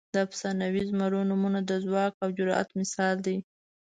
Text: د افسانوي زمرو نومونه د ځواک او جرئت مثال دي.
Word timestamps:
د 0.13 0.15
افسانوي 0.27 0.81
زمرو 0.89 1.27
نومونه 1.29 1.59
د 1.69 1.71
ځواک 1.85 2.13
او 2.23 2.29
جرئت 2.37 2.69
مثال 2.79 3.15
دي. 3.25 3.37